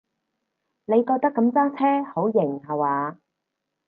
[0.85, 3.17] 你覺得噉揸車好型下話？